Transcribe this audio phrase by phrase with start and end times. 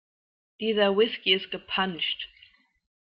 [0.59, 2.27] Dieser Whisky ist gepanscht.